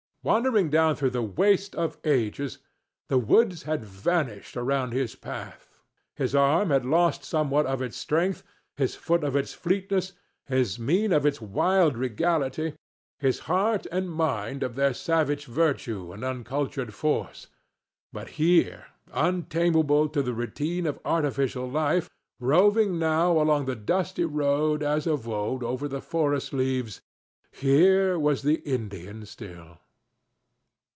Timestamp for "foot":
8.93-9.23